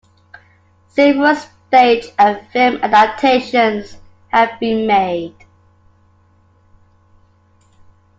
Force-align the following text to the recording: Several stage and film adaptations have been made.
Several 0.87 1.35
stage 1.35 2.07
and 2.17 2.47
film 2.47 2.77
adaptations 2.81 3.95
have 4.29 4.59
been 4.59 4.87
made. 4.87 5.35